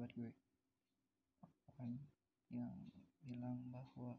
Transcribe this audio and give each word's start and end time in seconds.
sahabat 0.00 0.16
gue. 0.16 0.32
Kan 1.76 1.92
yang 2.48 2.72
bilang 3.20 3.60
bahwa 3.68 4.16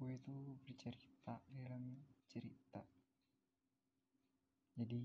gue 0.00 0.10
itu 0.16 0.56
bercerita 0.64 1.44
dalam 1.52 2.00
cerita. 2.32 2.80
Jadi 4.80 5.04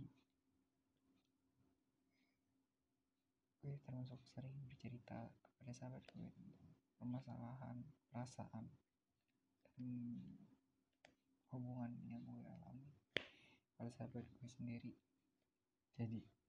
gue 3.59 3.75
termasuk 3.83 4.23
sering 4.31 4.55
bercerita 4.63 5.27
kepada 5.43 5.75
sahabat 5.75 6.07
gue 6.15 6.31
tentang 6.31 6.71
permasalahan 7.03 7.83
perasaan 8.15 8.71
dan 9.75 9.83
hubungan 11.51 11.99
yang 12.07 12.23
gue 12.23 12.47
alami 12.47 12.95
pada 13.75 13.91
sahabat 13.91 14.23
gue 14.23 14.47
sendiri. 14.47 14.95
Jadi 15.99 16.40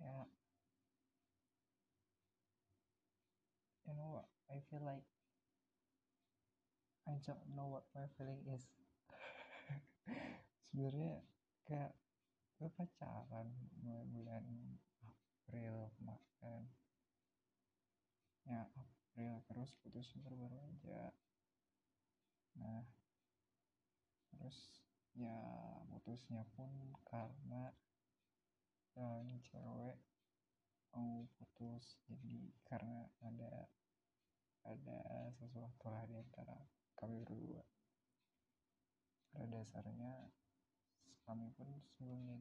ya. 0.00 0.26
You 3.84 3.94
know 3.94 4.10
what? 4.16 4.28
I 4.48 4.58
feel 4.70 4.80
like 4.80 5.04
I 7.04 7.20
don't 7.20 7.44
know 7.52 7.68
what 7.68 7.84
my 7.92 8.08
feeling 8.16 8.40
is. 8.48 8.64
Sebenarnya 10.72 11.20
kayak 11.68 11.92
gue 12.56 12.70
pacaran 12.72 13.52
mulai 13.84 14.08
bulan 14.08 14.44
April 15.04 15.92
kemarin. 16.00 16.64
Ya 18.48 18.64
April 18.72 19.44
terus 19.52 19.76
putus 19.84 20.16
baru-baru 20.16 20.56
aja. 20.72 21.12
Nah 22.56 22.88
terus 24.32 24.80
ya 25.14 25.38
putusnya 25.92 26.42
pun 26.56 26.72
karena 27.06 27.70
ya, 28.94 29.08
ini 29.26 29.36
cewek 29.42 29.98
mau 30.94 31.26
putus 31.34 31.98
jadi 32.06 32.54
karena 32.70 33.10
ada 33.18 33.66
ada 34.64 34.98
sesuatu 35.34 35.90
lah 35.90 36.06
di 36.06 36.14
antara 36.14 36.54
kami 36.94 37.20
berdua. 37.26 37.62
Pada 39.34 39.50
dasarnya 39.50 40.30
kami 41.26 41.50
pun 41.58 41.68
sebelumnya 41.82 42.38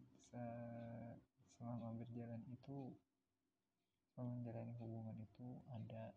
selama 1.57 1.97
berjalan 1.97 2.45
itu 2.45 2.93
selama 4.13 4.37
menjalani 4.37 4.73
hubungan 4.77 5.17
itu 5.17 5.47
ada 5.73 6.13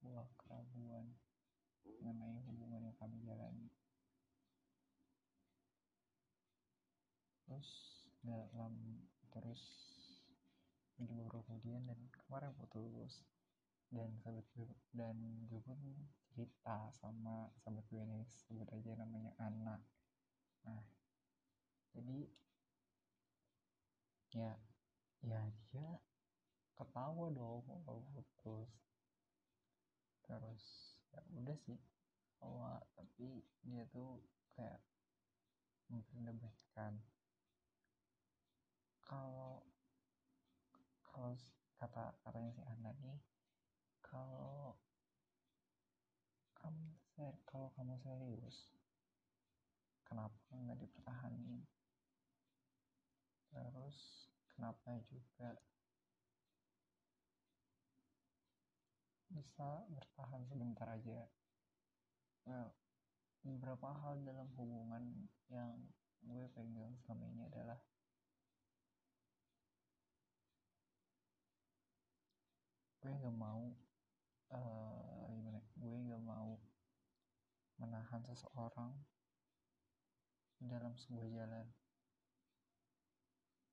sebuah 0.00 0.32
keraguan 0.40 1.12
mengenai 2.00 2.40
hubungan 2.48 2.88
yang 2.88 2.96
kami 2.96 3.20
jalani. 3.20 3.68
Terus 7.44 7.68
dalam 8.24 9.04
terus 9.30 9.62
beberapa 11.00 11.40
kemudian 11.48 11.86
dan 11.88 12.00
kemarin 12.12 12.52
putus 12.60 13.24
dan 13.90 14.10
sahabat 14.22 14.46
gue 14.54 14.68
dan 14.94 15.16
gue 15.50 15.60
pun 15.64 15.78
cerita 16.30 16.92
sama 16.94 17.50
sahabat 17.58 17.82
gue 17.90 18.02
ini 18.02 18.22
sebut 18.28 18.68
aja 18.70 18.94
namanya 19.00 19.34
Ana. 19.40 19.82
Nah 20.66 20.82
jadi 21.90 22.28
ya 24.30 24.54
ya 25.26 25.42
dia 25.72 25.90
ketawa 26.78 27.34
dong 27.34 27.66
kalau 27.66 28.02
putus 28.14 28.70
terus 30.22 30.64
ya 31.10 31.20
udah 31.34 31.56
sih 31.66 31.78
ketawa. 32.38 32.78
Tapi 32.94 33.42
dia 33.66 33.82
tuh 33.90 34.22
kayak 34.54 34.78
memperdebatkan 35.90 37.02
kalau 39.10 39.66
kalau 41.02 41.34
kata 41.82 42.14
katanya 42.22 42.54
si 42.54 42.62
Anda 42.62 42.94
nih 43.02 43.18
kalau 43.98 44.78
kamu 46.54 46.94
kalau 47.42 47.74
kamu 47.74 47.98
serius 47.98 48.70
kenapa 50.06 50.38
nggak 50.54 50.78
dipertahanin? 50.78 51.66
Terus 53.50 53.98
kenapa 54.54 55.02
juga 55.10 55.58
bisa 59.30 59.86
bertahan 59.90 60.46
sebentar 60.46 60.86
aja? 60.86 61.26
Well 62.46 62.78
beberapa 63.40 63.90
hal 63.90 64.20
dalam 64.20 64.52
hubungan 64.54 65.26
yang 65.48 65.74
gue 66.20 66.44
pegang 66.52 66.92
selama 67.00 67.24
ini 67.32 67.42
adalah 67.48 67.80
gue 73.00 73.12
gak 73.16 73.36
mau 73.36 73.72
uh, 74.52 75.24
gimana 75.32 75.60
gue 75.64 75.96
gak 76.12 76.24
mau 76.24 76.60
menahan 77.80 78.20
seseorang 78.28 78.92
dalam 80.60 80.92
sebuah 80.92 81.28
jalan 81.32 81.66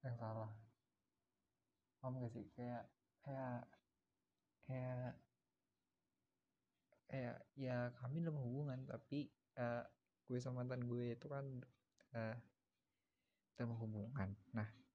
yang 0.07 0.15
salah. 0.15 0.51
Paham 1.99 2.23
gak 2.23 2.31
sih? 2.31 2.47
Kayak 2.55 2.87
kayak 3.19 3.67
kayak 4.63 5.11
kayak 7.11 7.37
ya 7.59 7.91
kami 7.99 8.23
dalam 8.23 8.39
hubungan 8.39 8.79
tapi 8.87 9.27
uh, 9.59 9.83
gue 10.23 10.39
sama 10.39 10.63
mantan 10.63 10.87
gue 10.87 11.11
itu 11.11 11.27
kan 11.27 11.43
uh, 12.15 12.35
dalam 13.59 13.75
hubungan. 13.75 14.31
Nah 14.55 14.86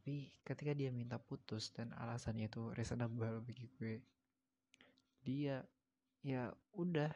tapi 0.00 0.32
ketika 0.48 0.72
dia 0.72 0.88
minta 0.88 1.20
putus 1.20 1.76
dan 1.76 1.92
alasannya 1.92 2.48
itu 2.48 2.72
reasonable 2.72 3.44
bagi 3.44 3.68
gue 3.76 4.00
dia 5.20 5.60
ya 6.24 6.48
udah. 6.72 7.12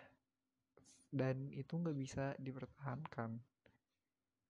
Dan 1.09 1.49
itu 1.57 1.81
nggak 1.81 1.97
bisa 1.97 2.37
dipertahankan. 2.37 3.41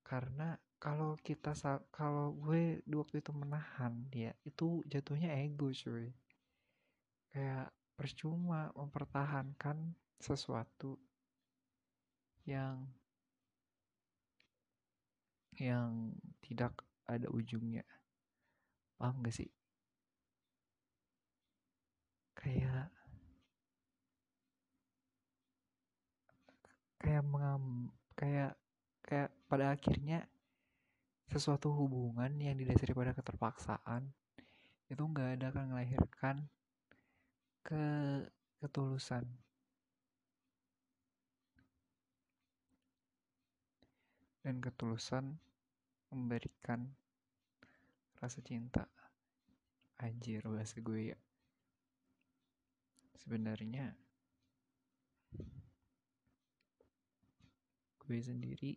Karena 0.03 0.59
kalau 0.83 1.15
kita 1.23 1.55
kalau 1.95 2.35
gue 2.35 2.83
waktu 2.91 3.23
itu 3.23 3.31
menahan 3.31 4.03
dia 4.11 4.35
itu 4.43 4.83
jatuhnya 4.91 5.31
ego 5.39 5.71
cuy. 5.71 6.11
Kayak 7.31 7.71
percuma 7.95 8.75
mempertahankan 8.75 9.95
sesuatu 10.19 10.99
yang 12.51 12.83
yang 15.55 16.11
tidak 16.43 16.83
ada 17.07 17.31
ujungnya 17.31 17.87
paham 18.99 19.23
gak 19.25 19.35
sih? 19.35 19.51
Kayak 22.35 22.93
kayak 27.01 27.25
mengam 27.29 27.93
kayak 28.17 28.57
kayak 29.05 29.29
pada 29.45 29.77
akhirnya 29.77 30.25
sesuatu 31.29 31.73
hubungan 31.73 32.33
yang 32.41 32.57
didasari 32.57 32.97
pada 32.97 33.13
keterpaksaan 33.13 34.09
itu 34.89 35.01
nggak 35.01 35.41
ada 35.41 35.47
akan 35.53 35.73
melahirkan 35.73 36.37
ke 37.65 37.85
ketulusan. 38.61 39.25
Dan 44.45 44.61
ketulusan 44.61 45.41
memberikan 46.13 46.85
rasa 48.25 48.41
cinta. 48.41 48.89
Anjir 50.01 50.41
bahasa 50.49 50.81
gue 50.81 51.13
ya. 51.13 51.19
Sebenarnya 53.21 53.93
gue 58.05 58.19
sendiri 58.21 58.77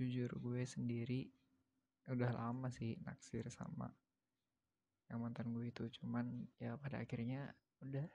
jujur 0.00 0.32
gue 0.36 0.64
sendiri 0.64 1.28
udah 2.08 2.32
lama 2.32 2.72
sih 2.72 2.96
naksir 3.04 3.48
sama 3.52 3.92
yang 5.12 5.20
mantan 5.20 5.52
gue 5.52 5.68
itu. 5.68 5.84
Cuman 6.00 6.48
ya 6.56 6.80
pada 6.80 7.04
akhirnya 7.04 7.52
udah 7.84 8.08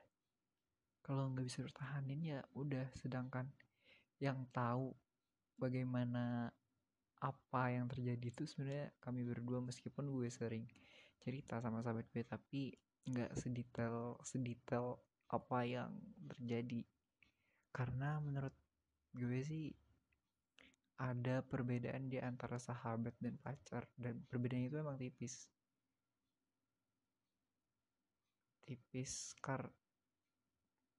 kalau 1.06 1.30
nggak 1.30 1.46
bisa 1.46 1.62
bertahanin 1.62 2.20
ya 2.26 2.42
udah. 2.58 2.90
Sedangkan 2.98 3.46
yang 4.18 4.50
tahu 4.50 4.90
bagaimana 5.62 6.50
apa 7.20 7.72
yang 7.72 7.88
terjadi 7.88 8.28
itu 8.28 8.44
sebenarnya 8.44 8.92
kami 9.00 9.24
berdua 9.24 9.64
meskipun 9.64 10.12
gue 10.12 10.28
sering 10.28 10.68
cerita 11.24 11.58
sama 11.64 11.80
sahabat 11.80 12.06
gue 12.12 12.22
tapi 12.22 12.76
nggak 13.06 13.32
sedetail 13.38 14.20
sedetail 14.20 15.00
apa 15.32 15.58
yang 15.66 15.90
terjadi. 16.30 16.84
Karena 17.72 18.20
menurut 18.20 18.54
gue 19.16 19.40
sih 19.42 19.72
ada 20.96 21.44
perbedaan 21.44 22.08
di 22.08 22.16
antara 22.16 22.56
sahabat 22.56 23.12
dan 23.20 23.36
pacar 23.40 23.84
dan 23.96 24.20
perbedaan 24.28 24.68
itu 24.68 24.76
emang 24.80 24.96
tipis. 24.96 25.48
Tipis 28.66 29.36
kar 29.38 29.70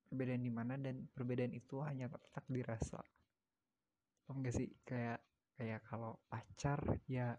perbedaan 0.08 0.40
di 0.40 0.52
mana 0.54 0.80
dan 0.80 1.04
perbedaan 1.12 1.52
itu 1.52 1.84
hanya 1.84 2.08
terletak 2.08 2.46
dirasa 2.48 3.02
paham 4.28 4.44
gak 4.44 4.56
sih? 4.60 4.68
Kayak 4.84 5.24
kayak 5.57 5.81
kalau 5.89 6.21
pacar 6.30 6.80
ya 7.09 7.33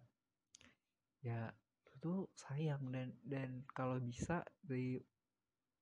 ya 1.23 1.55
tuh 1.99 2.31
sayang 2.35 2.91
dan 2.95 3.15
dan 3.27 3.63
kalau 3.71 3.99
bisa 3.99 4.43
di 4.63 4.99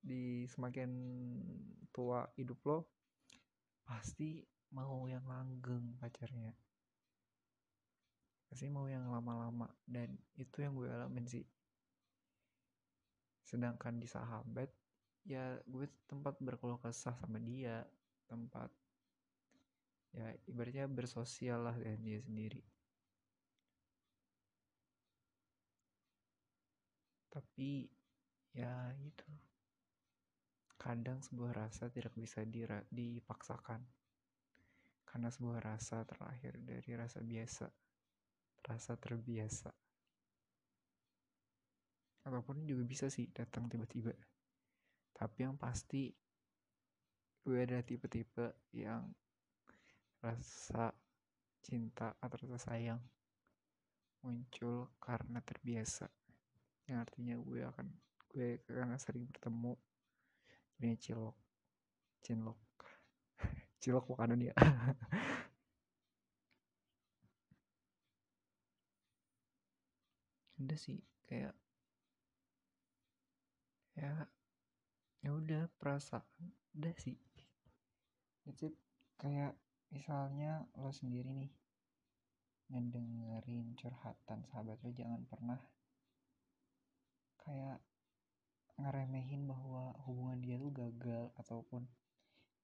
di 0.00 0.46
semakin 0.46 0.90
tua 1.90 2.28
hidup 2.38 2.60
lo 2.68 2.78
pasti 3.82 4.44
mau 4.74 5.06
yang 5.06 5.22
langgeng 5.26 5.94
pacarnya. 6.02 6.54
Pasti 8.46 8.66
mau 8.70 8.86
yang 8.86 9.10
lama-lama 9.10 9.70
dan 9.86 10.14
itu 10.38 10.62
yang 10.62 10.74
gue 10.74 10.90
alamin 10.90 11.26
sih. 11.26 11.46
Sedangkan 13.46 13.98
di 14.02 14.06
sahabat 14.10 14.70
ya 15.26 15.58
gue 15.66 15.86
tempat 16.06 16.38
berkeluh 16.38 16.78
kesah 16.78 17.14
sama 17.18 17.42
dia 17.42 17.82
tempat 18.30 18.70
ya 20.16 20.32
ibaratnya 20.48 20.88
bersosial 20.88 21.68
lah 21.68 21.76
dengan 21.76 22.00
dia 22.00 22.20
sendiri. 22.24 22.64
Tapi 27.28 27.84
ya 28.56 28.96
itu 28.96 29.28
kadang 30.80 31.20
sebuah 31.20 31.52
rasa 31.52 31.92
tidak 31.92 32.16
bisa 32.16 32.40
dipaksakan. 32.88 33.84
Karena 35.04 35.28
sebuah 35.28 35.60
rasa 35.60 36.04
terlahir 36.08 36.56
dari 36.64 36.90
rasa 36.96 37.20
biasa 37.20 37.68
rasa 38.66 38.98
terbiasa. 38.98 39.70
Ataupun 42.26 42.66
juga 42.66 42.82
bisa 42.82 43.06
sih 43.06 43.30
datang 43.30 43.70
tiba-tiba. 43.70 44.10
Tapi 45.14 45.46
yang 45.46 45.54
pasti 45.54 46.10
gue 47.46 47.58
ada 47.62 47.78
tipe-tipe 47.86 48.66
yang 48.74 49.06
rasa 50.22 50.92
cinta 51.60 52.14
atau 52.22 52.36
rasa 52.46 52.58
sayang 52.70 53.00
muncul 54.22 54.90
karena 54.98 55.38
terbiasa. 55.42 56.06
Yang 56.86 56.98
artinya 57.06 57.34
gue 57.38 57.60
akan 57.66 57.86
gue 58.30 58.62
karena 58.66 58.96
sering 58.98 59.26
bertemu 59.30 59.74
ini 60.82 60.94
cilok 61.00 61.36
cinlok. 62.26 62.58
Cilok 63.82 64.04
bukan 64.10 64.40
ya. 64.40 64.54
Udah 70.56 70.78
sih 70.80 70.98
kayak 71.28 71.54
ya 73.94 74.26
ya 75.22 75.30
udah 75.30 75.68
perasaan. 75.78 76.24
Udah 76.74 76.92
sih. 76.98 77.14
That's 78.42 78.62
it. 78.62 78.74
kayak 79.16 79.56
misalnya 79.90 80.66
lo 80.78 80.90
sendiri 80.90 81.30
nih 81.30 81.52
ngedengerin 82.66 83.78
curhatan 83.78 84.42
sahabat 84.50 84.78
lo 84.82 84.90
jangan 84.90 85.22
pernah 85.30 85.60
kayak 87.46 87.78
ngeremehin 88.76 89.46
bahwa 89.46 89.94
hubungan 90.04 90.42
dia 90.42 90.58
tuh 90.58 90.74
gagal 90.74 91.32
ataupun 91.40 91.86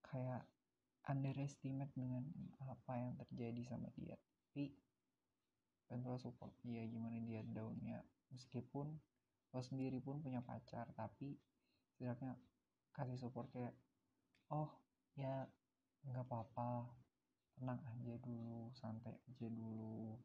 kayak 0.05 0.45
underestimate 1.09 1.91
dengan 1.97 2.27
apa 2.63 2.99
yang 3.01 3.17
terjadi 3.17 3.63
sama 3.75 3.89
dia. 3.97 4.19
Tapi 4.19 4.75
dan 5.93 6.09
lo 6.09 6.17
support 6.17 6.57
dia 6.65 6.89
gimana 6.89 7.21
dia 7.21 7.45
daunnya 7.45 8.01
meskipun 8.33 8.97
lo 9.53 9.61
sendiri 9.61 10.01
pun 10.01 10.25
punya 10.25 10.41
pacar 10.41 10.89
tapi 10.97 11.37
setidaknya 11.93 12.33
kasih 12.97 13.21
support 13.21 13.53
kayak 13.53 13.77
oh 14.49 14.73
ya 15.13 15.45
nggak 16.09 16.25
apa-apa 16.25 16.89
tenang 17.57 17.81
aja 17.87 18.15
dulu 18.23 18.71
santai 18.75 19.17
aja 19.29 19.47
dulu. 19.49 20.17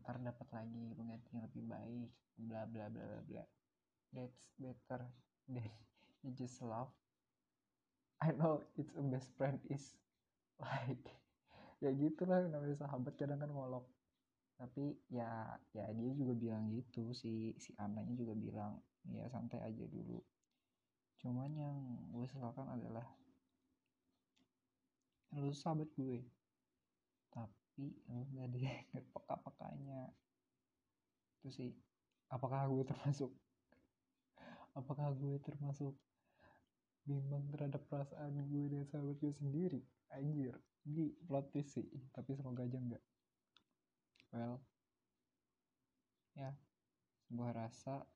Ntar 0.00 0.20
dapat 0.20 0.48
lagi 0.52 0.92
pengganti 0.92 1.28
yang 1.32 1.44
lebih 1.48 1.64
baik 1.64 2.10
bla 2.36 2.62
bla 2.68 2.86
bla 2.92 3.04
bla 3.04 3.20
bla. 3.24 3.44
That's 4.12 4.38
better 4.58 5.08
than 5.48 5.70
you 6.22 6.32
just 6.36 6.60
love 6.62 6.90
I 8.20 8.32
know 8.32 8.64
it's 8.80 8.96
a 8.96 9.04
best 9.04 9.28
friend 9.36 9.60
is 9.68 9.92
like 10.64 11.04
ya 11.84 11.92
gitulah 11.92 12.48
namanya 12.48 12.80
sahabat 12.80 13.12
kadang 13.20 13.44
kan 13.44 13.52
ngolok. 13.52 13.84
Tapi 14.56 14.96
ya 15.12 15.52
ya 15.76 15.84
dia 15.92 16.10
juga 16.16 16.32
bilang 16.32 16.72
gitu 16.72 17.12
si 17.12 17.52
si 17.60 17.76
anaknya 17.76 18.16
juga 18.16 18.32
bilang 18.32 18.72
ya 19.12 19.28
santai 19.28 19.60
aja 19.60 19.84
dulu. 19.84 20.24
Cuman 21.20 21.52
yang 21.52 21.76
gue 22.08 22.24
sesalkan 22.32 22.64
adalah 22.72 23.04
lu 25.36 25.52
sahabat 25.52 25.88
gue. 25.96 26.24
Tapi 27.32 27.86
lu 28.08 28.24
gak 28.32 28.48
yang 28.94 29.06
peka-pekanya 29.12 30.00
itu 31.40 31.48
sih. 31.52 31.72
Apakah 32.32 32.66
gue 32.66 32.82
termasuk? 32.88 33.30
Apakah 34.76 35.12
gue 35.14 35.36
termasuk 35.40 35.94
bimbang 37.06 37.46
terhadap 37.54 37.86
perasaan 37.86 38.34
gue 38.50 38.64
dan 38.72 38.84
sahabat 38.88 39.16
gue 39.20 39.32
sendiri? 39.36 39.80
Anjir. 40.12 40.56
Di 40.86 41.10
plot 41.26 41.50
twist 41.50 41.74
sih 41.74 41.86
tapi 42.14 42.38
semoga 42.38 42.62
aja 42.62 42.78
enggak 42.78 43.02
well 44.30 44.62
ya 46.38 46.54
sebuah 47.26 47.58
rasa 47.58 48.06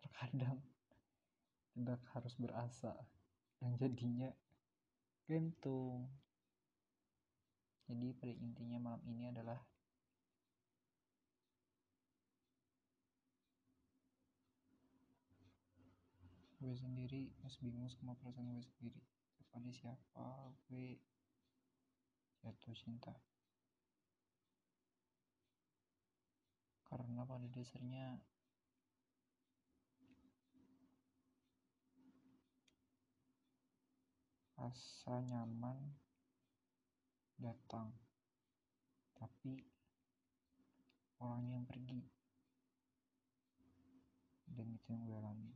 terkadang 0.00 0.64
tidak 1.76 2.00
harus 2.16 2.32
berasa. 2.40 2.96
Yang 3.60 3.72
jadinya 3.84 4.30
gantung 5.28 6.08
jadi 7.86 8.10
pada 8.18 8.34
intinya 8.34 8.78
malam 8.82 9.02
ini 9.06 9.30
adalah 9.30 9.62
gue 16.66 16.74
sendiri 16.74 17.30
masih 17.46 17.62
bingung 17.62 17.86
sama 17.86 18.18
perasaan 18.18 18.58
gue 18.58 18.66
sendiri. 18.66 18.98
Kepada 19.38 19.70
siapa 19.70 20.50
gue 20.66 20.98
jatuh 22.42 22.74
cinta? 22.74 23.14
Karena 26.90 27.22
pada 27.22 27.46
dasarnya 27.46 28.18
rasa 34.58 35.22
nyaman 35.22 35.94
datang. 37.40 37.92
Tapi 39.16 39.60
orang 41.20 41.44
yang 41.48 41.64
pergi 41.64 42.04
dan 44.56 44.66
itu 44.72 44.86
yang 44.88 45.04
gue 45.04 45.18
alami. 45.20 45.52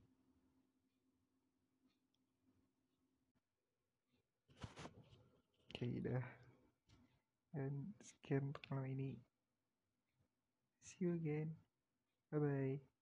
Oke 5.72 5.88
dah. 6.04 6.26
Dan 7.50 7.96
sekian 8.04 8.52
untuk 8.52 8.62
malam 8.68 8.86
ini. 8.92 9.16
See 10.84 11.08
you 11.08 11.16
again. 11.16 11.56
Bye 12.28 12.38
bye 12.38 12.99